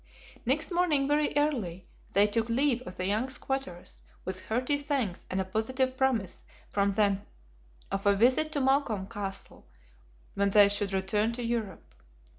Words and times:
Next 0.47 0.71
morning 0.71 1.07
very 1.07 1.31
early, 1.37 1.85
they 2.13 2.25
took 2.25 2.49
leave 2.49 2.81
of 2.87 2.97
the 2.97 3.05
young 3.05 3.29
squatters, 3.29 4.01
with 4.25 4.47
hearty 4.47 4.79
thanks 4.79 5.27
and 5.29 5.39
a 5.39 5.45
positive 5.45 5.95
promise 5.95 6.43
from 6.71 6.89
them 6.93 7.21
of 7.91 8.07
a 8.07 8.15
visit 8.15 8.51
to 8.53 8.61
Malcolm 8.61 9.05
Castle 9.05 9.67
when 10.33 10.49
they 10.49 10.69
should 10.69 10.91
return 10.91 11.33
to 11.33 11.43
Europe. 11.43 11.93